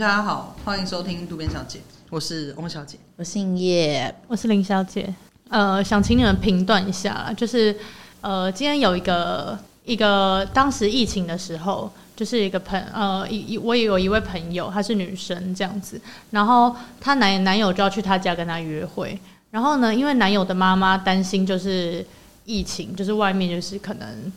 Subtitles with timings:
[0.00, 1.78] 嗯，大家好，欢迎收听渡边小姐，
[2.08, 5.14] 我是翁小姐，我姓叶，我是林小姐。
[5.50, 7.76] 呃，想请你们评断一下，就是
[8.22, 19.20] 呃，今天有一个一个当时疫情的时候，就是一个朋呃一一我也有一位朋友，她是女生这样子，然后她男男友就要去她家跟她约会，
[19.50, 22.02] 然后呢，因为男友的妈妈担心就是
[22.46, 24.32] 疫情，就是外面就是可能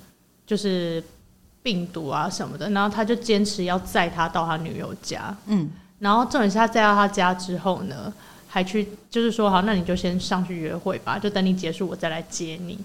[0.45, 1.01] 就是。
[1.63, 8.13] 病毒啊什么的，然后他就坚持要载他到他女友家，嗯，然后重点是他载到他家之后呢，
[8.47, 12.77] 还去就是说好，那你就先上去约会吧，就等你结束我再来接你，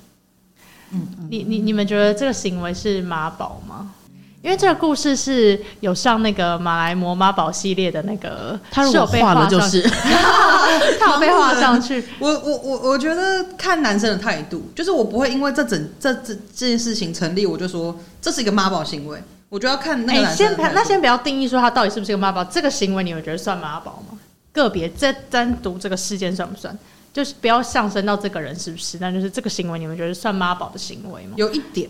[0.92, 3.92] 嗯，你你你们觉得这个行为是妈宝吗？
[4.40, 9.82] 因为这个故事是有上那个马来魔妈宝系列的那个，他如果画了就是，
[11.00, 12.04] 他有被画上去。
[12.20, 19.20] 我我我我觉得看男生的态度，就是我不会因为这整这这这件事情成立，我就说这是一个妈宝行为。
[19.48, 20.46] 我就要看那个男生。
[20.46, 24.18] 欸、先那先不要定义说他到底是不是一个妈宝，这个行为你们觉得算妈宝吗？
[24.52, 26.76] 个别这单独这个事件算不算？
[27.12, 28.98] 就是不要上升到这个人是不是？
[28.98, 31.32] 但就是这个行为，你们觉得算妈宝的行为吗？
[31.36, 31.88] 有一点。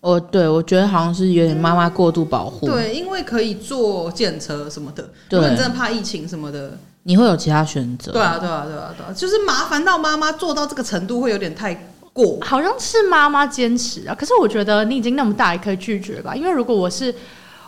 [0.00, 2.66] 哦，对，我觉得好像是有点妈妈过度保护。
[2.66, 8.12] 对，因为可以坐电车什么的，如果你真的怕疫情什么的，你会有其他选择。
[8.12, 11.74] 对啊，对啊，对啊，对啊，就是麻烦到妈妈做到这个程度会有点太
[12.12, 12.38] 过。
[12.42, 16.32] 好像是妈妈坚持啊，可是我觉得你已经那么大，也可以拒绝吧？
[16.34, 17.12] 因为如果我是，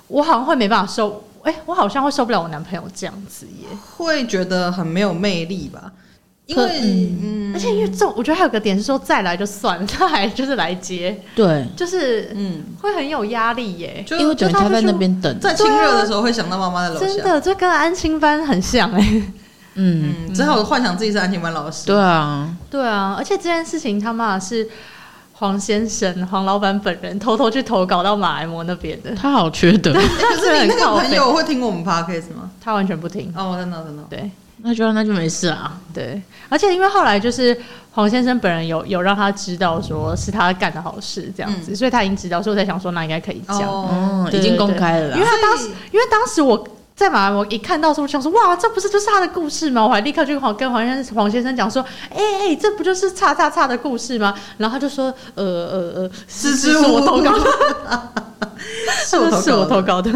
[0.06, 5.89] 我好像会没办法受，哎，我好像会受不了我男朋友这样子耶，会觉得很没有魅力吧。
[6.50, 14.04] 因为嗯，而且因为这，我觉得还有个点是说，再来就算了， 他还就是来接，对，就是嗯，会很有压力耶。
[14.18, 19.22] 因为他在那边等，在亲热的时候会想到妈妈在楼下，真的，这跟安亲班很像哎。
[19.74, 21.86] 嗯，只好幻想自己是安亲班老师。
[21.86, 24.68] 对啊，对啊，而且这件事情他妈是
[25.34, 29.92] 黄先生黄老板本人偷偷去投稿到马来貘那边的，他好缺德。
[29.94, 32.50] 可是你那个朋友会听我们 podcast 吗？
[32.60, 33.32] 他完全不听。
[33.36, 34.30] 哦，真的真的，对。
[34.62, 37.56] 那就那就没事啊，对，而且因为后来就是
[37.92, 45.14] 黄先生本人有有让他知道说是他干的好事这样子，嗯、所以他已经知道，所以我在想说那应该可以讲，哦，已经公开了。
[45.14, 46.62] 因为他当时，因为当时我
[46.94, 49.82] 在马来，我一看到时候想说哇，这不是就是他的故事吗？
[49.82, 54.34] 我还立刻就跟黄跟黄先生黄先生讲说，哎、欸、哎、欸，这不就是叉叉叉的故事吗？
[54.58, 58.12] 然后他就说，呃呃呃，是是我投稿的，
[59.06, 60.10] 是我是我投稿的，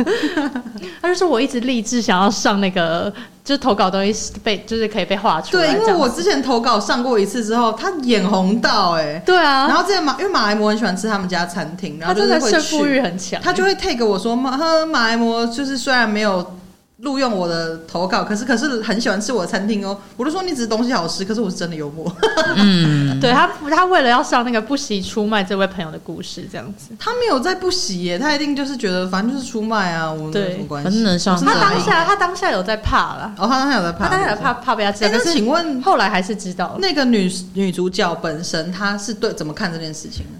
[1.02, 3.12] 他就说我一直立志想要上那个。
[3.44, 14.56] 就是投稿东西被就是可以被画出来，对，因为我之前投稿上过一次之后，他眼红到哎、欸，对啊，然后之前马因为马来摩很喜欢吃他们家餐厅，然后就是会胜负欲很强，他就会 take 我说马
[14.86, 16.54] 马来摩就是虽然没有。
[17.04, 19.96] 录用我的投稿，可是可是很喜欢吃我的餐厅哦。
[20.16, 22.10] 我就说你只是东西好吃，可是我是真的幽默。
[22.56, 26.88] 嗯， 对他，他为了要上那个不惜出卖这位朋友的故事，这样子。
[26.98, 30.88] 他没有在不惜耶，他一定就是觉得反正就是出卖啊，我们没什么关系。
[30.88, 31.38] 很能上。
[31.38, 35.10] 他当下他当下有在怕了，哦，他当下有在怕，他当下有怕怕被他知道。
[35.12, 40.38] 但、是请问后来还是知道那个女女主角本身，她是对怎么看这件事情呢？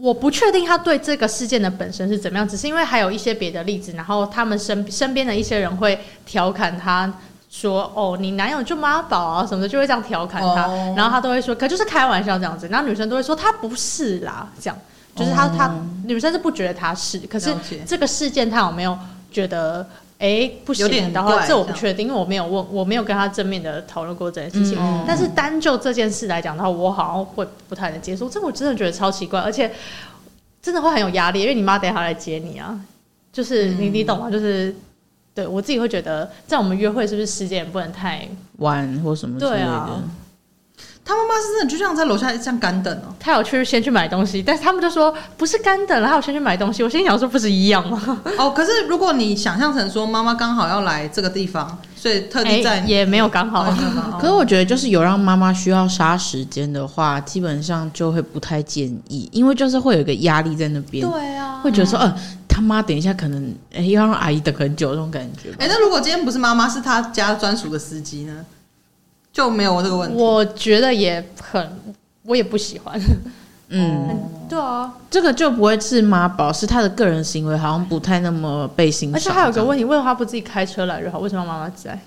[0.00, 7.12] 我不确定他对这个事件的本身是怎么样，只是因为还有一些别的例子，然后他们身身边的一些人会调侃他
[7.50, 10.68] 说：“哦，你男友就妈宝啊什么的，就会这样调侃他。
[10.68, 14.78] 哦”然后他都会说：“可就是开玩笑这样子。”然后女生都会说：“他不是啦，这样
[15.16, 17.52] 就是他他女生是不觉得他是，可是
[17.84, 18.96] 这个事件他有没有
[19.32, 19.84] 觉得？”
[20.18, 24.76] 哎、欸，不行的话，这我不确定，因为我没有问，我没有跟他正面的讨论过这件事情。
[24.80, 28.28] 嗯、但是单就这件事来讲的话，我好像会不太能接受。
[28.28, 29.70] 这我真的觉得超奇怪，而且
[30.60, 32.78] 真的会很有压力，因为你妈等一下来接你啊，
[33.32, 34.28] 就是你你懂吗？
[34.28, 34.74] 就是
[35.34, 39.56] 对我自己会觉得，在我们约会是不是时间也不能太晚或什么之类的。
[39.58, 40.02] 对啊
[41.08, 43.14] 他妈妈是真的就像在楼下这样干等哦。
[43.18, 46.82] 他有去先去买东西，但是他们就说不是干等了，他有先去买东西。
[46.82, 48.20] 我心想说不是一样吗？
[48.36, 53.64] 哦，可是如果你想象成说妈妈刚好要来这个地方， 所以特地在、欸、也没有刚好。
[54.20, 61.08] 可是我觉得就是有让妈妈需要杀时间的话，基本上就会不太建议，因为就是会有一个压力在那边。
[61.08, 62.14] 对啊，会觉得说，呃，
[62.46, 63.42] 他妈等一下可能
[63.72, 65.48] 哎、欸、要让阿姨等很久这种感觉。
[65.52, 68.44] 哎、欸，那如果今天不是妈妈，是他家专属的司机呢？
[69.32, 71.70] 就没有这个问题，我觉得也很，
[72.22, 73.00] 我也不喜欢。
[73.70, 79.16] 嗯，对啊，这个就不会是妈宝，是他的个人行为，好像不太那么被欣赏。
[79.16, 81.18] 而且还有个问题，为什么他不自己开车来就好？
[81.18, 82.00] 为什么妈妈在？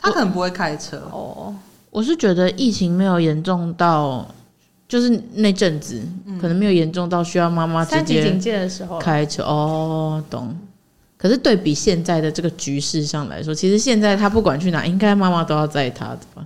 [0.00, 1.54] 他可能不会开车哦。
[1.90, 4.26] 我是觉得疫情没有严重到，
[4.88, 9.42] 就是那阵子、嗯、可能没有严重到需要妈妈直接三级警戒的时候开车。
[9.42, 10.56] 哦，懂。
[11.24, 16.44] 可是对比现在的这个局势上来说，其实现在他不管去哪，应该妈妈都要载他的吧？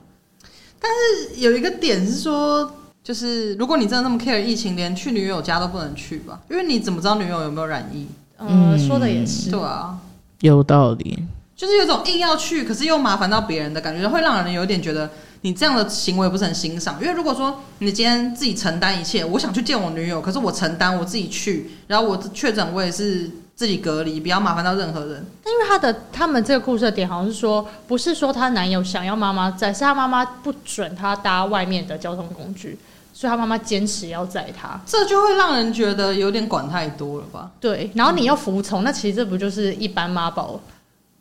[0.79, 2.73] 但是有一个点是说，
[3.03, 6.41] 就是如果你真的那么 care 疫情，连去女友家都不能去吧？
[6.49, 8.07] 因为你怎么知道女友有没有染疫？
[8.39, 9.99] 嗯，说的也是，对啊，
[10.43, 11.25] 有道理。
[11.57, 15.11] 就是有种硬要去，可是又麻烦到别人的感觉，会让人有点觉得
[15.41, 17.01] 你这样的行为不是很欣赏。
[17.03, 25.26] 因为如果说你今天自己承担一切，我想去见我女友，可是我承担我自己去，然后我确诊我也是自己隔离，不要麻烦到任何人。
[25.43, 32.78] 但因为他的他们这个故事的点好像是说，不是说她男友想要妈妈在，是她妈妈不准她搭外面的交通工具，
[33.12, 37.50] 所以她妈妈坚持要载她，这就会让人觉得有点管太多了吧？
[37.58, 40.60] 对，然后你要服从，嗯、那其实这不就是一般妈宝？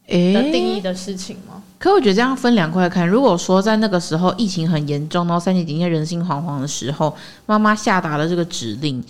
[0.07, 1.61] 的定义的事情吗？
[1.77, 3.05] 可我觉得这样分两块看。
[3.05, 7.13] 如果说在那个时候疫情很严重，然后三级警戒、人心惶惶的时候，
[7.45, 9.03] 妈妈下达了这个指令，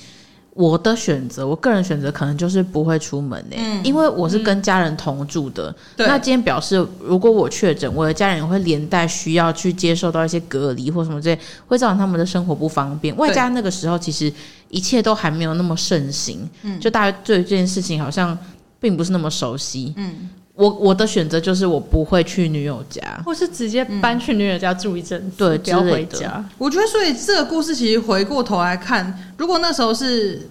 [0.58, 5.70] 我的选择，我个人选择可能就是不会出门呢、欸嗯，因为我是跟家人同住的。
[5.98, 13.16] 嗯、那今天表示，如果我确诊，我的家人也会连带需要去接受到一些隔离或什么之类，会造成他们的生活不方便。
[13.18, 14.34] 外加那个时候其实
[14.70, 18.36] 一切都还没有那么盛行，嗯，就大家对这件事情好像
[18.80, 20.30] 并不是那么熟悉，嗯。
[20.58, 26.44] 我我的选择就是我不会去女友家，或是直接搬去女友家住一阵子，嗯，对，不要回家。
[26.58, 30.50] 我觉得，所以这个故事其实回过头来看，如果那时候是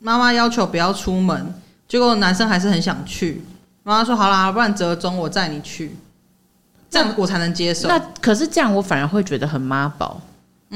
[0.00, 1.54] 妈妈要求不要出门，
[1.86, 3.42] 结果男生还是很想去，
[3.84, 5.96] 妈妈说好啦，不然折中我载你去，
[6.90, 7.86] 这样我才能接受。
[7.86, 10.20] 那可是这样，我反而会觉得很妈宝。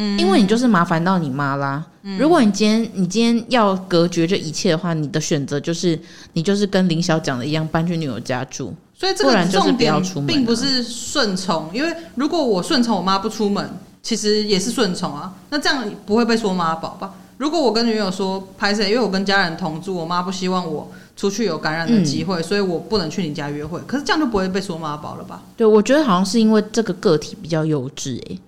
[0.01, 1.85] 嗯，因为你就是麻烦到你妈啦。
[2.03, 5.99] 嗯，如果你今天你今天要隔绝这一切的话，你的选择就是
[6.35, 8.73] 你就是跟林晓讲的一样，搬去女友家住。
[8.95, 9.93] 所以这个重点
[10.27, 13.69] 并不是顺从，因为如果我顺从我妈不出门，
[14.01, 15.35] 其实也是顺从啊。
[15.51, 17.15] 那这样不会被说妈宝吧？
[17.37, 23.81] 如果我跟女友说拍摄，因为我跟家人同住，我妈不希望我出去有感染的机会，嗯，所以我不能去你家约会。
[23.87, 25.43] 可是这样就不会被说妈宝了吧？
[25.57, 28.41] 对，我觉得好像是因为这个个体比较幼稚哎，欸。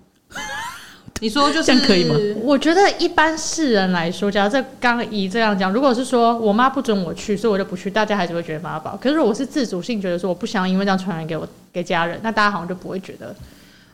[1.21, 2.15] 你说就是这样可以吗？
[2.41, 8.97] 我觉得一般世人来说，假如这刚以这样讲，如果是说我妈不准我去，所以我就不去，大家还是会觉得妈宝。
[8.99, 13.35] 可是如果是自主性觉得说我不想因为这样传染给我给家人，那大家好像就不会觉得。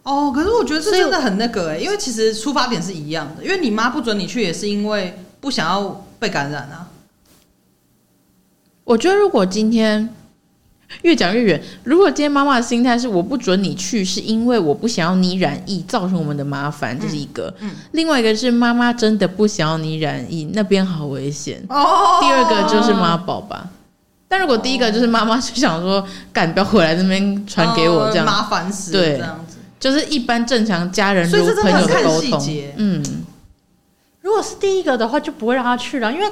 [0.03, 6.87] 哦，可是我觉得这真的很那个哎、欸，因为其实出发点是一样的，因为你妈不准你去，也是因为不想要被感染啊。
[8.85, 10.09] 我觉得如果今天。
[11.03, 11.61] 越讲越远。
[11.83, 17.53] 如果今天妈妈的心态是我不准你去，是因为我不想要你染疫，造成我们的麻烦，这是一个。
[17.59, 17.71] 嗯。
[17.91, 21.61] 另外一个是妈妈真的不想要你染疫，那边好危险。
[21.69, 22.19] 哦。
[22.21, 23.69] 第二个就是妈宝吧。
[24.29, 28.91] 但如果第一个就是妈妈就想说，干不要回来这边传给我这样，麻烦死。
[28.91, 32.47] 对，这样子就是一般正常家人如朋友的沟通。
[32.77, 33.03] 嗯。
[34.21, 36.25] 如果是第一个的话，就不会让他去了，因为。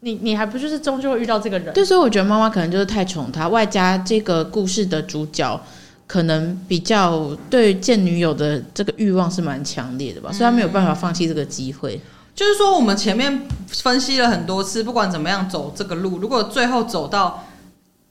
[0.00, 1.74] 你你还不就是终究会遇到这个人？
[1.74, 5.60] 对，所以我觉得妈妈可能就是太宠他，外加这个故事的主角
[6.06, 12.00] 可能比较对见女友的这个欲望是蛮强烈的吧，所以他没有办法放弃这个机会。
[12.32, 17.44] 就是说，我们前面分析了很多次，不管怎么样走这个路，如果最后走到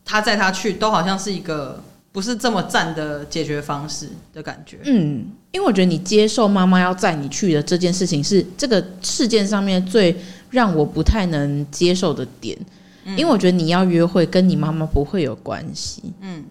[0.04, 1.82] 他载他去，都好像是一个
[2.12, 4.80] 不是这么赞的解决方式的感觉。
[4.84, 10.14] 嗯，因为我觉得你接受妈妈要载你去的这件事情，是这个事件上面最。
[10.50, 12.58] 让我不太能接受的点，
[13.16, 16.04] 因为我觉得你要约会跟你妈妈不会有关系。
[16.20, 16.44] 嗯，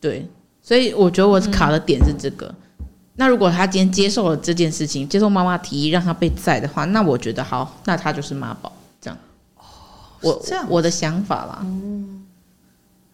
[0.00, 0.28] 对，
[0.62, 2.46] 所以我觉得我卡的点是这个。
[2.78, 2.86] 嗯、
[3.16, 8.72] 那如果他今天接受了这件事情，接受妈妈提议让他被载的话，那我觉得好，那他就是妈宝。
[9.00, 9.18] 这样，
[9.56, 9.62] 哦，
[10.20, 11.58] 我这样我的想法啦。
[11.62, 12.24] 嗯，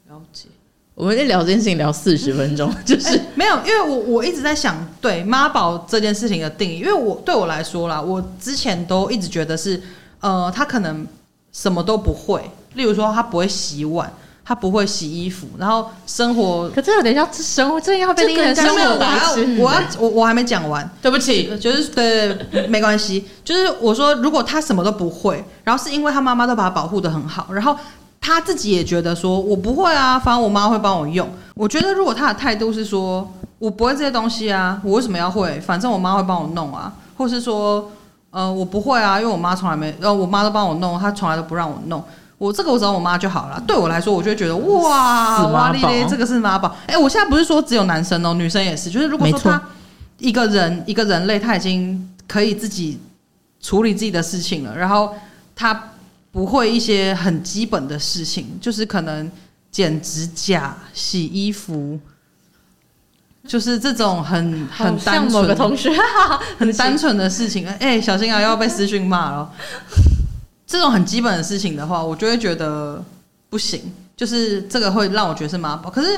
[0.08, 0.48] 了解。
[0.94, 9.82] 我们在聊这件事情聊四十分钟， 就是、欸、没有，因为我我一直在想对妈宝这件事情的定义，因为我对我来说啦，我之前都一直觉得是。
[10.24, 11.06] 呃，他可能
[11.52, 14.10] 什么都不会，例如说他不会洗碗，
[14.42, 19.58] 他不会洗衣服，然后生活，可这有点像生活，这要被另一个人生活白痴。
[19.60, 27.76] 我要我我还没讲完，对不起，就是对，没关系，就是我说如果他什么都不会，然后是因为他妈妈都把他保护的很好，然后
[28.18, 31.28] 他自己也觉得说我不会啊，反正我妈会帮我用。
[31.54, 35.60] 我觉得如果他的态度是说我不会这些东西啊，我为什么要会？
[35.60, 37.90] 反正我妈会帮我弄啊，或是说。
[38.34, 42.02] 呃，我不会啊，因为我妈从来没，呃，我妈都帮我弄，她从来都不让我弄。
[42.36, 43.62] 我这个我找我妈就好了。
[43.64, 46.68] 对我来说，我就会觉得哇，哇哩嘞，这个是妈宝。
[46.88, 48.90] 哎、欸，我现在不是说只有男生哦，女生也是。
[48.90, 49.62] 就是如果说他
[50.18, 52.98] 一个人一个人类，他已经可以自己
[53.60, 55.14] 处理自己的事情了，然后
[55.54, 55.92] 他
[56.32, 59.30] 不会一些很基本的事情，就是可能
[59.70, 62.00] 剪指甲、洗衣服。
[63.46, 65.90] 就是这种很很单纯的同学，
[66.58, 67.68] 很单纯的事情。
[67.68, 69.50] 哎、欸，小心啊，又要被私讯骂了。
[70.66, 73.02] 这种很基本的事情的话，我就会觉得
[73.50, 73.92] 不行。
[74.16, 75.90] 就是这个会让我觉得是妈宝。
[75.90, 76.08] 可是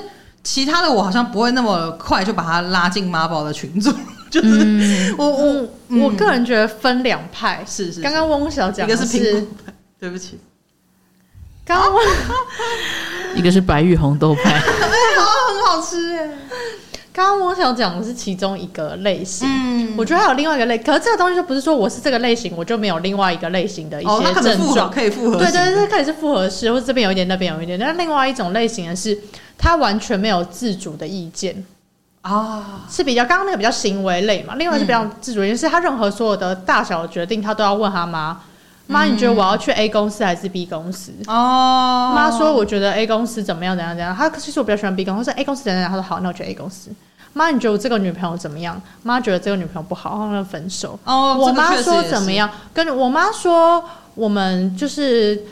[0.45, 3.93] 其他的，我好像不会那么快就把他拉进妈宝的群组。
[4.31, 7.65] 就是、嗯、我我、嗯、我个人觉得分两派。
[7.67, 10.39] 是是，是，刚刚翁小讲的是，一个是苹果派，对不起。
[11.65, 11.93] 刚刚
[13.35, 16.29] 一个是白玉红豆派 好，很好吃哎。
[17.17, 27.79] 刚刚我想讲的是其中一个类型，嗯，我觉得还有另外一个类，可是这个东西就不是说我是这个类型，我就没有另外一个类型的一些症状可以复合，对对对，可以是复合式，或者这边有一点，那边有一点。
[27.81, 29.19] 但另外一种类型的是，
[29.57, 31.65] 他完全没有自主的意见
[32.21, 38.39] 啊，是比较刚刚那个比较行为类嘛，另外是比较自主，就是他任何所有的大小的决定，他都要问他妈。
[38.87, 41.13] 妈，你觉得我要去 A 公司还是 B 公司？
[41.27, 44.15] 哦，妈说我觉得 A 公司怎么样怎样怎样。
[44.15, 45.91] 她其实我比较喜欢 B 公司，说 A 公司怎样怎样。
[45.91, 46.91] 他说好，那我去 A 公司。
[47.33, 48.81] 妈，你觉得我这个女朋友怎么样？
[49.03, 50.99] 妈觉得这个女朋友不好，然后分手。
[51.05, 52.49] 哦，我妈说怎么样？
[52.73, 55.43] 跟我妈说，我们就是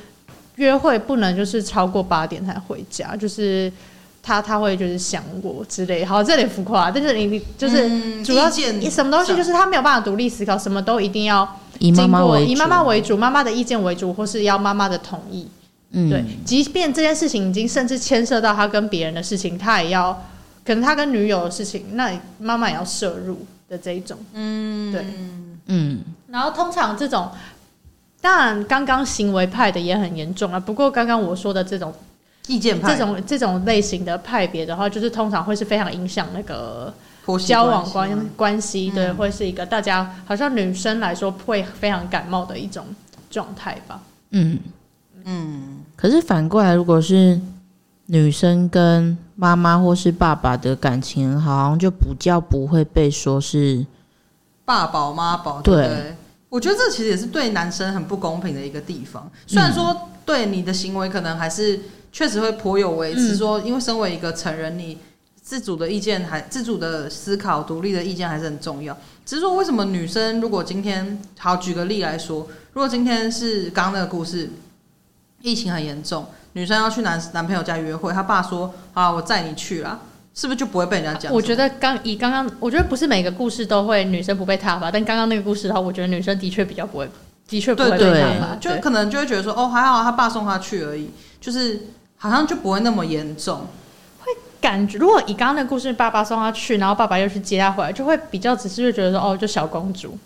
[0.54, 3.70] 约会不能就是超过八点才回家，就是
[4.24, 6.02] 他他会就是想我之类。
[6.04, 11.46] 好，这点浮夸，但是你你就是主要你什么东西就是他没有办法独立思考，什么都一定要。
[11.80, 15.46] 以妈妈为主，以妈妈为主，妈妈的意见为主，或是要妈妈的同意。
[15.90, 20.12] 嗯，对，即便这件事情已经甚至牵涉到他跟别人的事情，他也要，
[20.64, 24.16] 可能他跟女友的事情，那妈妈也要涉入的这一种。
[24.32, 25.04] 嗯，对，
[25.66, 26.00] 嗯。
[26.28, 27.30] 然后通常这种，
[28.20, 30.58] 当然刚刚行为派的也很严重啊。
[30.58, 31.92] 不过刚刚我说的这种
[32.46, 36.92] 意见派，这种这种类型的派别的话，就是通常会是非常影响那个。
[37.46, 42.84] 交往关关系，对，会是一个大家好像女生来说会非常感冒的一种
[43.30, 43.98] 状态吧。
[44.32, 44.58] 嗯
[45.24, 45.78] 嗯。
[45.96, 47.40] 可是反过来，如果是
[48.08, 53.86] 女生跟妈妈或是爸爸的感情，好像就比较不会被说是
[54.66, 55.62] 爸宝妈宝。
[55.62, 56.16] 对，对，
[56.50, 59.26] 我觉得这其实也是对男生很不公平的一个地方。
[59.46, 61.80] 虽然说对你的行为可能还是
[62.14, 64.96] 确实会颇有微词，说因为身为一个成人，你。
[65.46, 68.96] 自主的意见还自主的思考，独立的意见还是很重要。
[69.26, 74.48] 只是说，为什么女生如果今天好举个例来说，如果今天是刚刚那个故事，
[75.42, 80.00] 疫情很严重，女生要去男男朋友家约会，她爸说：“好，我载你去啦。”
[80.34, 81.30] 是不是就不会被人家讲？
[81.30, 87.10] 我觉得刚以刚刚，我觉得不是每个故事都会女生不被踏伐，但刚刚那个故事的话，我觉得女生的确比较不会，
[87.46, 91.78] 的确不会被挞伐，就可能就会觉得说：“哦，还好，他爸送他去而已。”就是
[92.24, 93.66] 好像就不会那么严重。
[94.18, 100.16] 会感觉如果以刚刚的故事，爸爸送她去，然后爸爸又去接她回来，就会比较只是会觉得说，哦，就小公主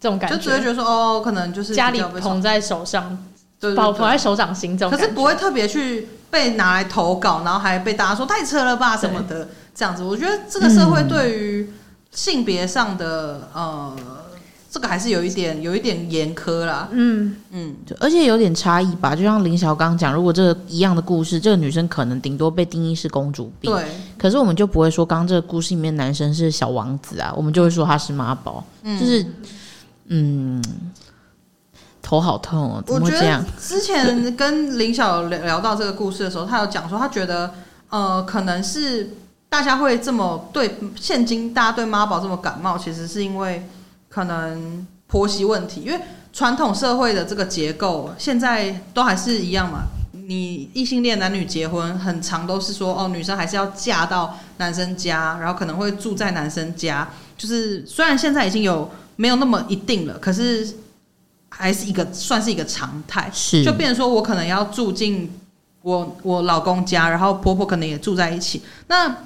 [0.00, 3.18] 这种感觉，就只会觉得说，哦，可能就是家里捧在手上，
[3.58, 4.96] 对，捧在手掌心这种。
[4.96, 10.04] 可是不会特别去被拿来投稿，然后还被大家说太扯了吧什么的这样子。
[10.04, 11.68] 我觉得这个社会对于
[12.12, 13.96] 性别上的呃。
[14.72, 19.14] 这个还是有一点有一点严苛啦，嗯嗯，而且有点差异吧。
[19.14, 23.84] 就像林晓刚讲，如果这个一样的故事，这个女生可能顶多被定义是公主病，对。
[24.16, 29.26] 可是我们就不会说，刚刚这个故事里面男生是小王子啊，我们就会说他是妈宝，嗯、就是
[30.06, 30.64] 嗯，
[32.00, 32.82] 头好痛哦。
[32.86, 33.44] 怎么会这样？
[33.60, 37.52] 之前跟林晓聊聊到这个故事的时候，他有讲说，他觉得
[37.90, 39.10] 呃，可能是
[39.50, 43.62] 大家会这么对现今大家对妈宝这么感冒，其实是因为。
[44.12, 45.98] 可能婆媳问题，因为
[46.34, 49.84] 传统社会的这个结构现在都还是一样嘛。
[50.12, 57.08] 你异性恋男女结婚，很长都是说哦，女生还是要嫁到男生家，然后可能会住在男生家。
[57.38, 60.76] 就是虽然现在已经有没有那么一定了，可是
[61.48, 63.30] 还是一个算是一个常态。
[63.32, 65.30] 是，就变成说我可能要住进
[65.80, 68.60] 我我老公家，然后婆婆可能也住在一起。
[68.88, 69.16] 那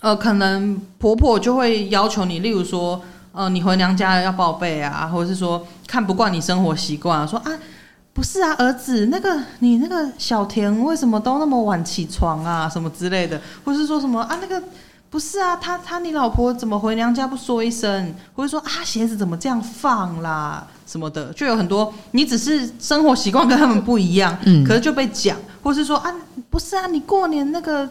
[0.00, 3.02] 呃，可能婆婆就会要求你，例如说。
[3.32, 7.52] 呃，你回娘家要报备啊，或者是说看不惯你生活习惯，说啊，
[8.12, 14.60] 不是啊，儿子，那个你那个小田为什么都那么晚起床啊，什么之类的，或是说什么啊，那个
[15.10, 26.12] 不是啊，他他你老婆怎么回娘家不说一声，或者说啊，鞋子怎么这样放啦，什么的，就有很多你只是生活习惯跟他们不一样，嗯，可是就被讲，或是说啊，
[26.50, 27.88] 不是啊，你过年那个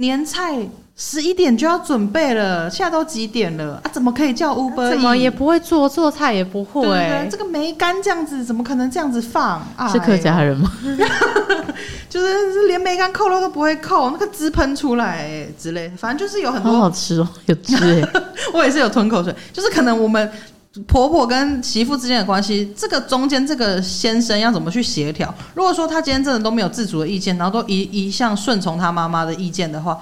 [0.00, 0.56] 年菜。
[1.02, 3.88] 十一点就要准备了，现在都几点了啊？
[3.90, 4.90] 怎么可以叫 Uber？
[4.90, 7.26] 怎么也不会做，做菜也不会。
[7.30, 9.66] 这个梅干这样子，怎么可能这样子放？
[9.90, 10.70] 是客家人吗？
[12.10, 18.22] 就是连梅干扣肉都不会扣，那个汁喷出来之类，反正就是有很多好好吃哦，有汁哎。
[18.52, 20.30] 我也是有吞口水，就是可能我们
[20.86, 25.34] 婆婆跟媳妇之间的关系，这个中间这个先生要怎么去协调？
[25.54, 30.00] 如果说他今天真的都没有自主的意见，然后都一一向顺从他妈妈的意见的话。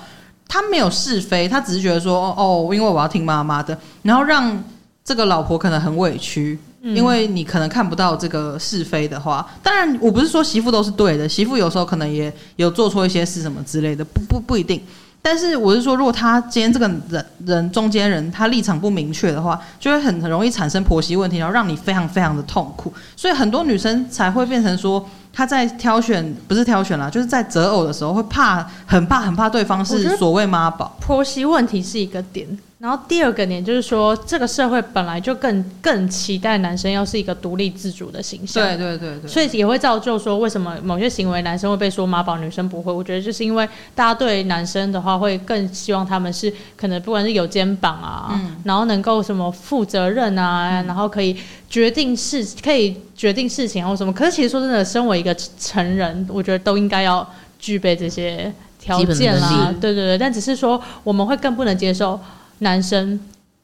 [0.51, 4.65] 他没有是非，他只是觉得说，哦，因为我要听妈妈的，然后让
[5.05, 9.47] 这个老婆可能很委屈，嗯，因为你可能看不到这个是非的话。
[9.63, 14.83] 当然，我不是说媳妇都是对的，媳妇有时候可能也有做错一些事什么之类的，不不不一定。
[15.21, 22.93] 但是我是说，如果他今天这个人人中间人他立场不明确的话，就会很很容易产生婆媳问题，然后让你非常非常的痛苦。
[23.17, 25.05] 所以很多女生才会变成说。
[25.31, 30.97] 她在挑选不是挑选啦，就是在择偶的时候会怕，很怕很怕对方是所谓妈宝。
[31.01, 32.59] 婆媳问题是一个点。
[32.81, 38.65] 然后第二个点就是说，这个社会本来就更更期待男生要是一个独立自主的形象。
[38.65, 39.29] 对对对对。
[39.29, 42.93] 所以也会造就说，为什么某些行为男生会被说妈宝，女生不会？
[42.93, 51.37] 我觉得就是因为大家对男生的话会更希望他们是可能不管是有肩膀啊，嗯、然后能够什么负责任啊，嗯、然后可以
[51.69, 54.13] 决定事，可以决定事情或什么。
[54.13, 59.75] 可是其实说真的，身为一个成人，我觉得都应该要具备这些条件啦。
[59.81, 62.21] 对对对，但只是说我们会更不能接受。
[62.59, 63.19] 男生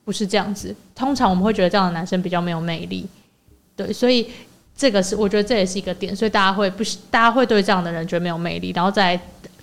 [0.04, 3.06] 不是这样子，通常我们会觉得这样的男生比较没有魅力，
[3.76, 4.30] 对，所以
[4.76, 9.18] 这个是我觉得这也是一个点，所以大家会不，大家会对这样的人觉得没有魅力，然后再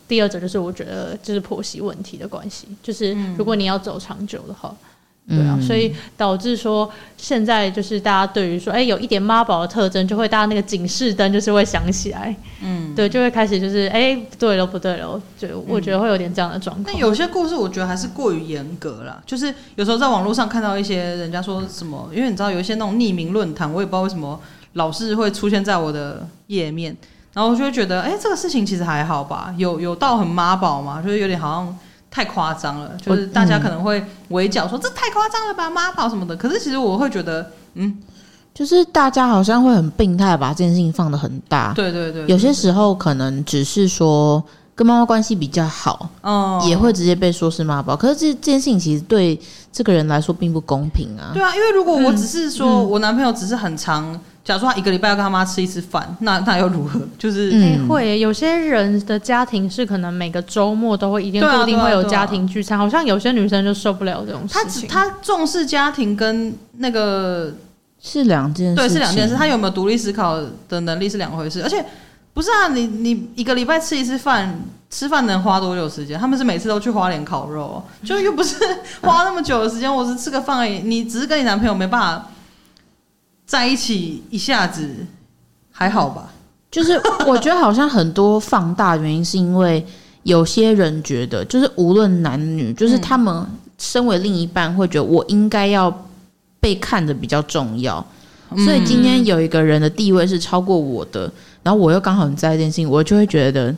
[0.08, 4.70] 第二者就是我觉得就是婆媳问题的关系，就是如果你要走长久的话。
[4.70, 4.88] 嗯
[5.30, 16.84] 对啊，所以导致说现在就是大家对于说，哎、欸，有一点妈宝的特征，就会大家那个警示灯就是会响起来，嗯，对，就会开始就是，哎、欸，不对了，不对了，就我觉得会有点这样的状况。
[16.86, 24.38] 但有些故事我觉得还是过于严格了，就是有时候在网络上看到一些人家说什么，因为你知道有一些那种匿名论坛，我也不知道为什么
[24.74, 26.98] 老是会出现在我的页面，
[27.34, 31.78] 然后我就会觉得，哎、欸，这个事情其实还好吧，有有到很妈宝嘛，就是有点好像。
[32.12, 36.36] 太夸张了，就是大家可能会围剿说、嗯、这太夸张了吧，妈宝什么的。
[36.36, 37.98] 可是其实我会觉得，嗯，
[38.54, 41.72] 就是大家好像会很病态，把这件事情放的很大。
[41.74, 44.44] 对对对，有些时候可能只是说
[44.76, 47.96] 跟妈妈关系比较好，哦，也会直接被说是妈宝。
[47.96, 49.40] 可是这这件事情其实对
[49.72, 51.32] 这个人来说并不公平啊。
[51.34, 54.20] 对啊，因为如果我只是说我男朋友只是很长。
[54.44, 57.00] 假如说他一个礼拜要跟他妈吃一次饭，那那又如何？
[57.16, 64.90] 就是、欸、会有些人的家庭是可能每个周末都会一定固定会有家庭聚餐，好像有些女生就受不了这种事情。
[64.90, 67.54] 他他重视家庭跟那个
[68.02, 69.36] 是两件事，对，是两件事。
[69.36, 71.62] 他有没有独立思考的能力是两回事。
[71.62, 71.86] 而且
[72.34, 76.20] 不是啊，你你一个礼拜吃一次饭，吃饭能花多久时间？
[76.20, 78.56] 他们是每次都去花莲烤肉，就又不是
[79.02, 79.94] 花那么久的时间。
[79.94, 82.28] 我是吃个饭而已，你只是跟你男朋友没办法。
[83.52, 84.90] 在一起一下子
[85.74, 86.32] 还好吧？
[86.72, 86.94] 就是
[87.28, 89.86] 我觉得好像很多放大原因是因为
[90.24, 93.46] 有些人觉得，就是无论男女，就是他们
[93.78, 95.94] 身为另一半会觉得我应该要
[96.62, 98.02] 被看的比较重要，
[98.64, 101.30] 所以今天有一个人的地位是超过我的，
[101.62, 103.76] 然后我又刚好很在意这件事情，我就会觉得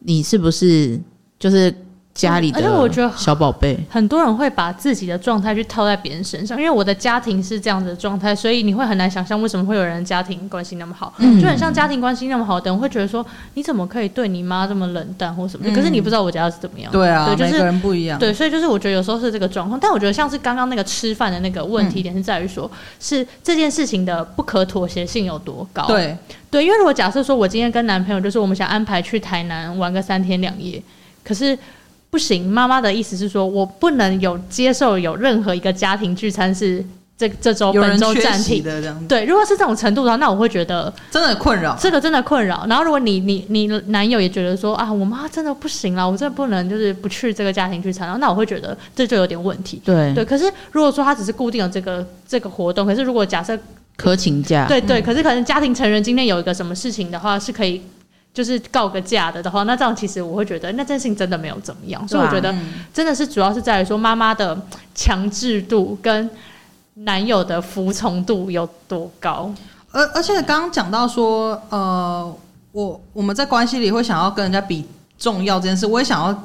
[0.00, 0.98] 你是不是
[1.38, 1.72] 就是。
[2.14, 15.66] 家里的，而且我觉得小宝贝，很多人会把自己的状态去套在别人身上，因为我的家庭是这样子的状态，所以你会很难想象为什么会有人家庭关系那么好，嗯、就很像家庭关系那么好的人会觉得说，你怎么可以对你妈这么冷淡或什么？
[15.66, 25.86] 嗯、可是你不知道我家是怎么样，对啊，对，就是、每个人不一样，对，所以就是我觉得有时候是这个状况，但我觉得像是刚刚那个吃饭的那个问题点是在于说，嗯、是这件事情的不可妥协性有多高？
[25.86, 26.14] 对，
[26.50, 30.82] 对，因为如果假设说我今天跟男朋友就是我们想安排去台南玩个三天两夜，
[31.24, 31.58] 可是。
[32.12, 36.84] 不行，妈妈的意思是说，我不能有接受有任何一个家庭聚餐是
[37.16, 39.08] 这这周本周暂停的这样。
[39.08, 42.66] 对，如果是这种程度的话，那我会觉得真的困扰，这个真的困扰。
[42.68, 49.80] 然后如果你你你男友也觉得说啊，我妈真的不行了，我真的不能就是不去这个家庭聚餐，然后那我会觉得这就有点问题。
[49.82, 53.58] 对对，可是如果说他只是固定了这个这个活动，可是如果假设
[53.96, 57.80] 可请假，对对，可是可能家庭成员今天有一个什么事情的话，是可以。
[58.34, 62.54] 就是告个假的的话，那这样其实我会觉得那件事情真的没有怎么样，所以我觉得
[62.94, 64.58] 真的是主要是在于说妈妈的
[64.94, 66.30] 强制度跟
[66.94, 69.52] 男友的服从度有多高。
[69.90, 72.34] 而而且刚刚讲到说，呃，
[72.72, 74.86] 我我们在关系里会想要跟人家比
[75.18, 76.44] 重要这件事，我也想要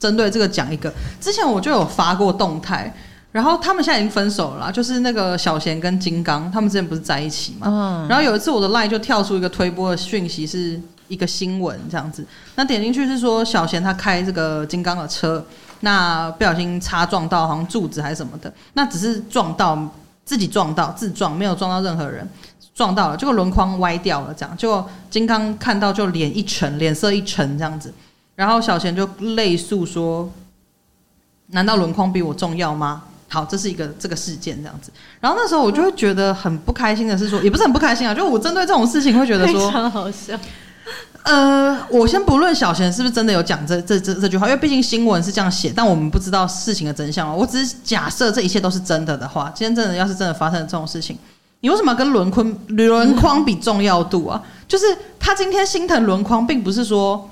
[0.00, 0.92] 针对这个讲一个。
[1.20, 2.92] 之前我就有发过动态，
[3.30, 7.68] 然后他们现在已经分手了啦，就是那个小贤跟金刚，他们之前不是在一起嘛？
[7.68, 8.08] 嗯。
[8.08, 10.80] 然后有一次我的 line 就跳出一个推波的讯息是。
[11.08, 15.44] 一个新闻这样子，那点进去是说小贤他开这个金刚的车，
[15.80, 19.76] 那不小心擦撞到好像柱子还是什么的，那只是撞到
[20.24, 22.28] 自己撞到自撞，没有撞到任何人，
[22.74, 27.92] 撞到了，这个轮框歪掉了，这样，结果金刚看到就脸一沉，脸色一沉这样子，
[28.34, 30.30] 然后小贤就泪诉说
[31.48, 34.90] ：“难道轮框比我重要吗？”好，这是一个这个事件这样子，
[35.20, 40.34] 然后那时候我就会觉得很不开心的是说，也不是很不开心啊，就我针对这种事情会觉得说非常好笑。
[41.28, 47.34] 呃，我先不论小贤是不是真的有讲这这这这句话，因为毕竟新闻是这样写，但我们不知道事情的真相嘛。
[47.34, 51.18] 我只是假设这一切都是真的的话，今天真的要是真的发生了这种事情，
[51.60, 54.42] 你为什么要跟轮框轮框比重要度啊？
[54.66, 54.86] 就是
[55.20, 57.28] 他今天心疼轮框，并不是说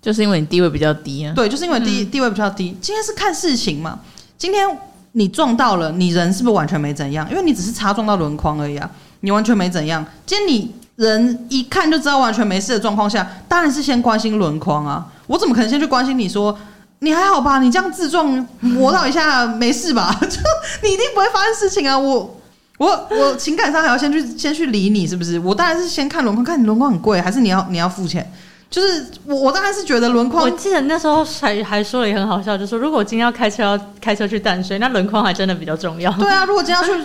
[0.00, 2.76] 就是因为你地位比较低啊，对，就是因为地地位比较低。
[2.80, 3.98] 今天是看事情嘛，
[4.38, 4.64] 今天
[5.10, 7.28] 你撞到了，你人是不是完全没怎样？
[7.28, 8.88] 因为你只是擦撞到轮框而已啊，
[9.22, 10.06] 你完全没怎样。
[10.24, 10.72] 今天你。
[10.96, 15.04] 人一看就知道完全没事的状况下，当然是先关心轮框啊。
[15.26, 16.56] 我怎么可能先去关心你说
[17.00, 17.58] 你还好吧？
[17.58, 20.16] 你这样自撞磨到一下没事吧？
[20.22, 20.38] 就
[20.82, 21.98] 你一定不会发生事情啊！
[21.98, 22.40] 我
[22.78, 25.38] 我我情感上还要先去先去理你是不是？
[25.40, 28.30] 我当然是先看轮框，看你轮框很贵，还是你要你要付钱？
[28.70, 36.10] 就是我我当然是觉得轮框，我记得那时候还还说了也很好笑，就是说如果我今天要开车要开车去淡水，那轮框还真的比较重要。
[36.12, 37.04] 对啊，如果今天要去。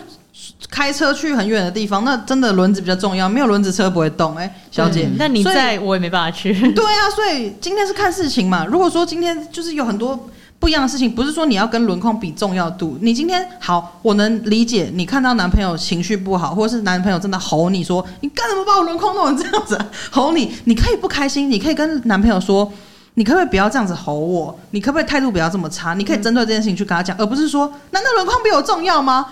[0.70, 4.36] 开车去很远的地方，那真的轮子比较重要，没有轮子车不会动。
[4.36, 6.54] 哎、欸，小姐，那你在我也没办法去。
[6.74, 8.65] 对啊，所以今天是看事情嘛。
[8.65, 12.98] 如果说今天就是有很多不一样的事情，不是说你要跟轮框比重要度。
[13.02, 19.78] 你今天好，我能理解你看到男朋友情绪不好，或者是男朋友真的吼你说你干什么把我轮框弄成这样子，
[20.12, 22.72] 吼你，你可以不开心，你可以跟男朋友说，
[23.15, 24.58] 你可不可以不要这样子吼我？
[24.72, 25.94] 你可不可以态度不要这么差？
[25.94, 29.26] 你可以针对这件事情去跟他讲，而不是说难道轮框比我重要吗？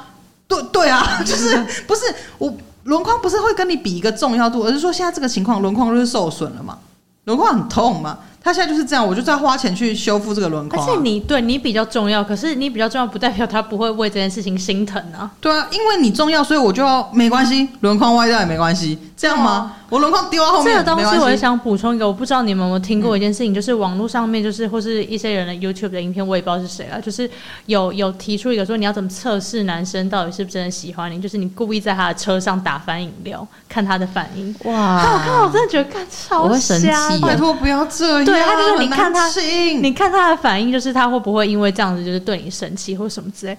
[0.48, 2.02] 对对啊， 就是不是
[2.38, 6.78] 我轮框不是会跟你比一个重要度，而是说现在这个情况轮框就是受损了嘛，
[7.26, 8.20] 轮框很痛嘛。
[8.40, 10.90] 他现在就是这样，我就在花钱去修复这个轮框，啊。
[10.90, 15.30] 而且你对你比较重要，可是你比较重要不代表他不会为这件事情心疼啊。
[15.42, 19.74] 对啊，因为你重要，所以我就要没关系，轮框歪掉也没关系，这样吗？
[19.87, 27.30] 哦、我轮框丢到后面，这个东西我也想补充一个，我不知道你们有没有听过一件事情，嗯、就是网络上面就是或是一些人的 YouTube 的影片，我也不知道是谁了，就是
[27.68, 34.54] 有有提出一个说你要怎么测试男生到底是不是真的喜欢你，就是你故意在他的车上打翻饮料，看他的反应。
[34.66, 38.26] 哇，看我看我真的觉得看超瞎，我会生气，拜托不要这样。
[38.26, 39.30] 对，他就是你看他。
[39.30, 39.42] 他
[39.82, 43.58] 你看他的反应，就是他会不会因为这样子，就是对你生气或什么之类？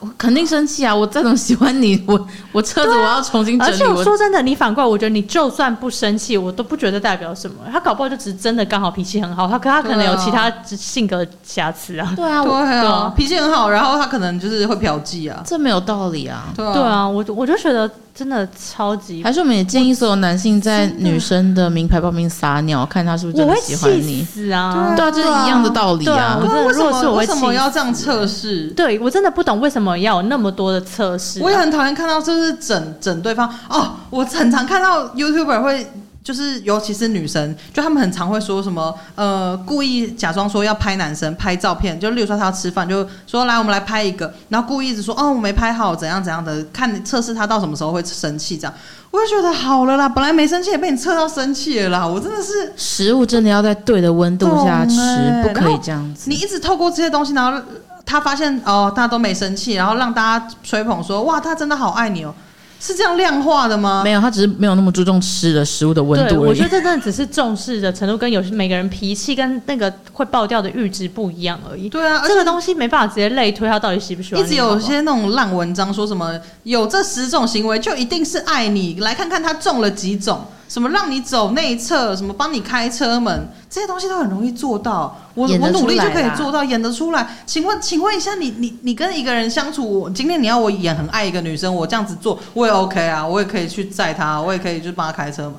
[0.00, 0.94] 我肯定生气啊！
[0.94, 3.72] 我再怎么喜欢你，我我车子我要重新整理。
[3.72, 7.56] 而且我说真的，你反过来，我觉得你就算不生气，我都不觉得代表什么。
[7.70, 12.12] 他搞不好就只是真的刚好脾气很好，他可他可能有其他性格瑕疵啊。
[12.16, 16.46] 对啊，对啊，脾气很好，然后他可能就是会嫖妓啊，这没有道理啊。
[16.56, 17.90] 对啊，对啊，我我就觉得。
[18.20, 24.22] 真的超级，还是我们也建议所有男性在女生的名牌包里撒尿，看她是不是真的喜欢你。
[24.22, 26.38] 是啊，对啊，就是一样的道理啊。
[26.38, 28.66] 我真的为什么为什么要这样测试？
[28.76, 31.40] 对我真的不懂为什么要有那么多的测试。
[31.40, 35.90] 我也很讨厌看到就是整整对方哦，我很常看到 YouTuber 会。
[36.22, 48.74] 就是，尤其是女生，就他们很常会说什么，呃，故意假装说要拍男生拍照片，就例如说他要吃饭，就说来我们来拍一个，然后故意一直说哦我没拍好，怎样怎样的，看测试他到什么时候会生气这样，
[49.10, 56.28] 我就觉得好了啦，本来没生气也被你测到生气了啦，我真的是食物真的要在对的温度下吃，欸、不可以这样子。
[56.28, 57.58] 你一直透过这些东西，然后
[58.04, 62.34] 他发现哦大家都没生气，然后让大家吹捧说哇他真的好爱你哦。
[62.80, 64.02] 是这样量化的吗？
[64.02, 66.48] 没有，他只是没有那么注重吃的食物的温度而已。
[66.48, 71.90] 我觉得这真的只是重视的程度跟有每个人脾气跟那个会爆掉的阈值不一样而已。
[71.90, 74.42] 对啊，这个东西没办法直接类推他到底喜不喜欢。
[74.42, 80.42] 一直有些那种烂文章说什么有这十种行为就一定是爱你，来看看他中了几种。
[80.70, 85.20] 什么让你走内侧，什么帮你开车门，这些东西都很容易做到。
[85.34, 87.28] 我我努力就可以做到，演得出来。
[87.44, 95.54] 请问，请问一下你，你你跟一个人相处，今天你要我演很爱一个女生，我这样子做，我也 OK 啊，我也可以去载她，我也可以就帮她开车门。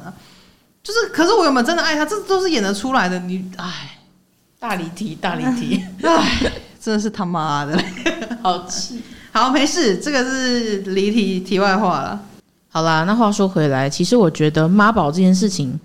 [0.81, 2.05] 就是，可是我有没有真的爱她？
[2.05, 3.19] 这都是演得出来的。
[3.19, 3.99] 你，哎，
[4.59, 7.77] 大离题，大离题，哎，真的是他妈的，
[8.41, 9.01] 好气。
[9.33, 12.17] 好，没事，这个是离题，题外话了。
[12.73, 15.77] 好啦，那话说回来，其实我觉得妈宝这件事情，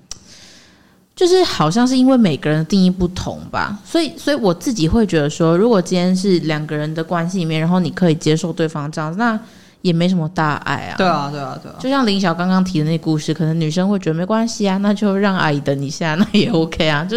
[1.16, 9.36] 就是好像是因为每个人的定义不同吧，所以，所以我自己会觉得说，如果今天是两个人的关系里面，然后你可以接受对方这样，那
[9.82, 10.94] 也没什么大碍啊。
[10.96, 11.74] 对啊，对啊，对啊。
[11.80, 17.04] 就像林晓刚刚提的那故事，可能女生会觉得没关系啊，那就让阿姨等一下， 那也 OK 啊。
[17.04, 17.16] 就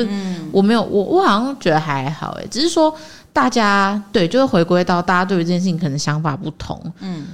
[0.52, 2.92] 我没有，我我好像觉得还好哎，只是说
[3.32, 7.28] 大家对，就是回归到大家对于这件事情可能想法不同，嗯。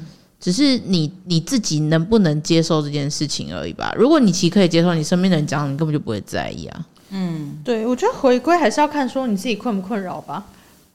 [0.46, 3.92] 只是你你自己能不能接受这件事情而已吧。
[3.98, 6.86] 如果你其实可以接受，你身边的人讲，你根本就不会在意啊。
[7.10, 10.46] 嗯，对，我觉得回归还是要看说你自己困不困扰吧。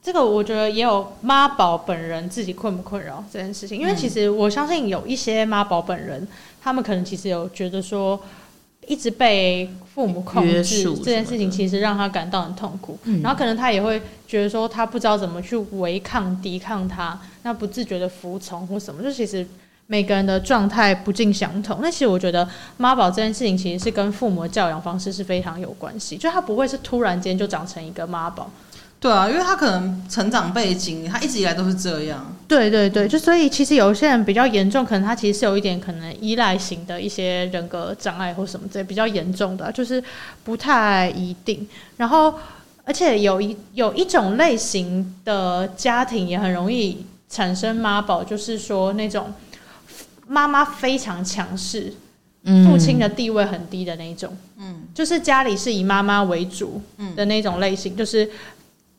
[0.01, 6.25] 这个我觉得也有妈宝本人自己困不困扰这件事情，因为其实我相信有一些妈宝本人，
[6.63, 8.17] 他们可能其实有觉得说。
[8.87, 12.97] 一直被父母控制这件事情，其实让他感到很痛苦。
[13.21, 19.03] 然后可能他也会觉得说，他不知道怎么去违抗、抵抗他，那不自觉的服从或什么。
[19.03, 19.45] 就其实
[19.87, 21.79] 每个人的状态不尽相同。
[21.81, 26.17] 那其实我觉得妈宝这件事情，其实是跟父母的教养方式是非常有关系。
[26.17, 28.49] 就他不会是突然间就长成一个妈宝。
[29.01, 32.33] 对啊，因为他可能成长背景，他一直以来都是这样。
[32.47, 40.03] 对对对，就所以其实有些人比较严重，可能他其实是有一点可能依赖型的一些人格障碍或什么之类比较严重的，就是
[40.43, 41.67] 不太一定。
[41.97, 42.35] 然后，
[42.85, 49.33] 而且有一有一种类型的家庭也很容易产生妈宝，就是说那种
[50.27, 51.91] 妈妈非常强势。
[52.67, 56.81] 父亲的地位很低的那一种，嗯，就是家里是以妈妈为主
[57.15, 58.27] 的那种类型，就是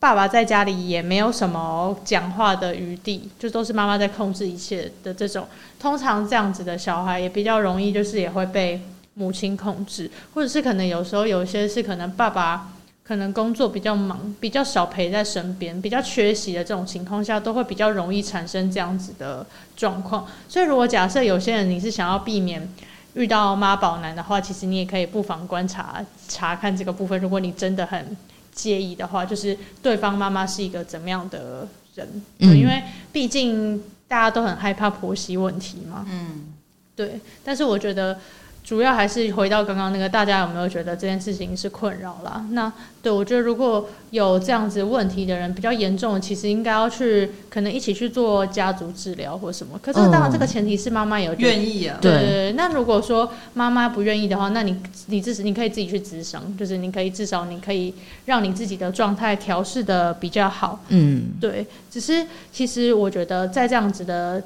[0.02, 5.46] 爸爸在家里也没有什么讲话的余地，就都是妈妈在控制一切的这种。
[5.78, 8.82] 通常这样子的小孩也比较容易，就是也会被
[9.14, 12.72] 母亲控制，或者是可能有时候有些是可能爸爸
[13.04, 20.26] 可能工作比较忙，比较少陪在身边，比较缺席的这种情况下，都会比较容易产生这样子的状况。
[20.48, 22.68] 所以如果假设有些人你是想要避免。
[23.14, 27.20] 遇到妈宝男的话，其实你也可以不妨观察查看这个部分。
[27.20, 28.16] 如果你真的很
[28.52, 32.22] 介意的话，就是对方妈妈是一个怎么样的人？
[32.38, 36.06] 嗯，因为毕竟大家都很害怕婆媳问题嘛。
[36.08, 36.52] 嗯，
[36.94, 37.20] 对。
[37.42, 38.20] 但是我觉得。
[38.64, 42.44] 主要还是回到刚刚那个，大家有没有觉得这件事情是困扰啦？
[42.50, 42.72] 那
[43.02, 49.76] 对我觉得，如果有这样子问题的人比较严重，其实应该要去可能一起去做家族治疗或什么。
[49.82, 51.98] 可是当然，这个前提是妈妈有愿意啊。
[52.00, 52.52] 对对对。
[52.52, 57.92] 那如果说妈妈不愿意的话，那你你自己你可以自己去咨商，就是你可以至少你可以
[58.26, 60.78] 让你自己的状态调试的比较好。
[60.88, 61.66] 嗯，对。
[61.90, 64.40] 只是其实我觉得在这样子的。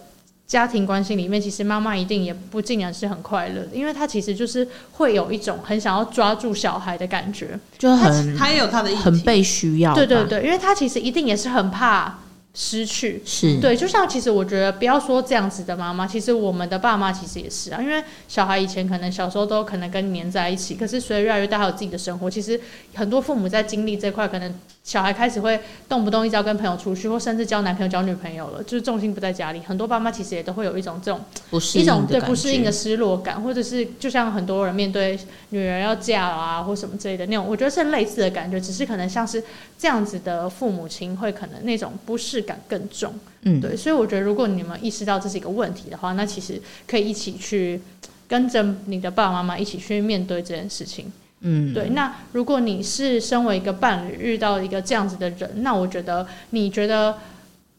[0.46, 12.18] 家庭关系里面，其实妈妈一定也不尽然是很快乐的，因为她其实就是会有一种很想要抓住小孩的感觉，就很她也有她的很被需要，对对对，因为她其实一定也是很怕。
[12.59, 17.82] 失去是对，就像其实我觉得，不要说这样子的妈妈，其实我们的爸妈其实也是啊。
[17.82, 22.59] 因为小孩以前可能小时候都可能跟你黏在一起，可是随着越来越大，还有自己的生活，其实
[22.94, 24.54] 很多父母在经历这块，可能
[24.87, 29.59] 小孩开始会动不动一直要跟朋友出去，或甚至交男朋友、交女朋友了，就是重心不在家里。
[29.66, 31.20] 很多爸妈其实也都会有一种这种
[31.51, 35.18] 不适应一种对不适应的失落感，或者是就像很多人面对
[35.49, 39.42] 女儿要嫁啊或什么之类的那种，我觉得是类似的感觉，只是可能像是
[39.77, 43.12] 这样子的父母亲会可能那种不适感更重。
[43.42, 47.81] 嗯，对，所以我觉得，如果你们意识到这是一个问题的话，那其实可以一起去
[48.29, 51.11] 跟着你的爸爸妈妈一起去面对这件事情。
[51.40, 51.90] 嗯，对。
[51.90, 57.18] 那如果你是身为一个伴侣遇到一个这样子的人，那我觉得你觉得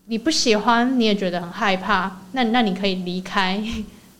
[0.05, 3.63] 你不喜欢，你也觉得很害怕，那那你可以离开。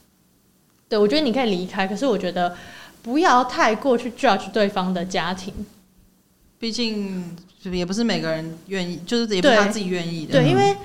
[0.89, 2.56] 对，我觉得你可以离开，可是我觉得
[3.02, 5.54] 不要太过去 judge 对方的家庭，
[6.60, 10.34] 毕竟也不是每个人愿意，就是也不是他自己愿意的。
[10.34, 10.76] 对，对，因为。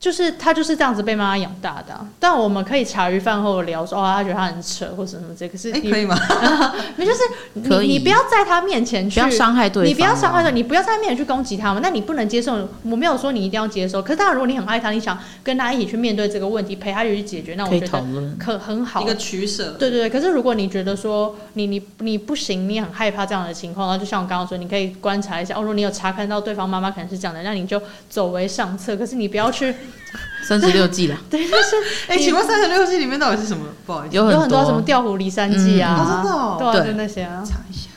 [0.00, 6.16] 就是他就是这样子被妈妈养大的，啊，但我们可以茶余饭后聊说，哦，他觉得他很扯或者什么这，可是你，欸，可以吗？
[6.96, 7.18] 没就是
[7.52, 11.80] 你你不要在他面前去，不要伤害对方，你不要伤害他，你不要在他面前去攻击他嘛。
[11.82, 14.00] 那你不能接受，我没有说你一定要接受。
[14.00, 18.02] 可是当然，如果你很爱他，你想跟他一起去面对这个问题，陪他一起去解决，那我觉得
[18.38, 19.72] 可很好，一个取舍。
[19.78, 20.08] 对对对。
[20.08, 25.56] 可是如果你觉得说你你你不行，你很害怕这样的情况，那就像我刚刚说，你可以观察一下。
[25.56, 28.96] 哦，如果你有查看到对方妈妈可能是这样的，那你就走为上策。
[28.96, 29.74] 可是你不要去。
[30.42, 31.76] 三十六计了，对，就是
[32.08, 33.64] 哎， 请问三十六计里面到底是什么？
[33.86, 34.64] 不好意思，有很多。
[34.64, 37.88] 什么调虎离山计啊，真的哦，对，就那些啊，查一下。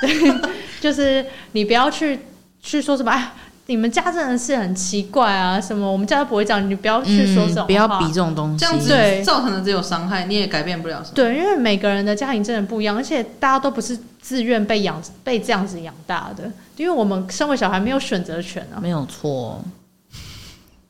[0.00, 0.50] 对，
[0.80, 2.20] 就是你不要去
[2.60, 3.32] 去说什么，哎，
[3.66, 11.12] 你们家真的是很奇怪啊，什么我们家都不会这样，你不要去说这种，不要比这种东西，这样子对，造成的只有伤害，你也改变不了什么。
[11.14, 19.60] 对，因为每个人的家庭真的不一样，而且大家都不是自愿被养被这样子养大的，因为我们身为小孩没有选择权啊，没有错。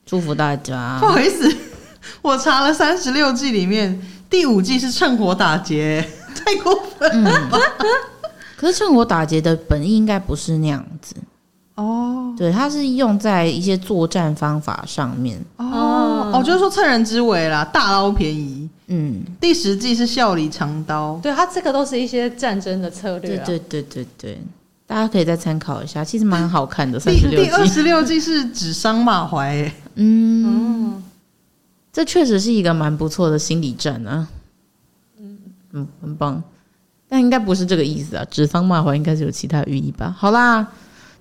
[0.07, 0.99] 祝福大家。
[1.01, 1.51] 不好意思，
[2.23, 6.07] 我查了三十六计里面第五计是趁火打劫，
[6.45, 7.59] 太过分了吧？
[7.79, 7.87] 嗯、
[8.57, 11.15] 可是趁火打劫的本意应该不是那样子
[11.77, 12.35] 哦。
[12.37, 18.69] 对，它是用在一些作战方法上面哦哦，就是说趁人之危啦，大捞便宜。
[18.89, 23.37] 嗯，第十计是笑里藏刀，对，它这个都是一些战争的策略。
[23.39, 24.39] 对对对对对。
[24.87, 27.01] 大家可以再参考一下，其实蛮好看的。
[27.01, 31.03] 三十六计，第二十六计是指桑骂槐，嗯，哦、
[31.93, 34.27] 这确实是一个蛮不错的心理战啊。
[35.19, 35.39] 嗯
[35.73, 36.43] 嗯，很棒，
[37.09, 38.25] 但应该不是这个意思啊。
[38.31, 40.15] 指桑骂槐应该是有其他寓意吧？
[40.17, 40.63] 好啦，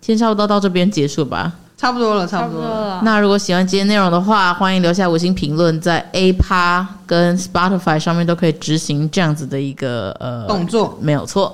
[0.02, 1.54] 今天差不多到这边结束吧。
[1.76, 2.68] 差不多了，差不多了。
[2.68, 11.54] 多了，那如果喜欢今天内容的话，欢迎留下五星评论，在 Apple 跟 Spotify 上面都可以执行这样子的一个呃动作，没有错。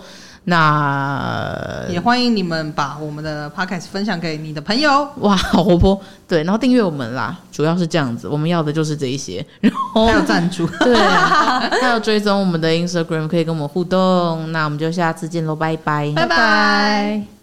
[0.49, 5.07] 那也欢迎你们把我们的 podcast 分享给你的朋友。
[5.17, 5.99] 哇，好活泼！
[6.27, 9.45] 对，然后订阅我们啦，主要是这样子，我们要的就是这一些。
[9.61, 14.51] 然后还有赞助， 对，还有追踪我们的 Instagram，可以跟我们互动。
[14.51, 17.38] 那我们就下次见喽，拜拜，拜拜。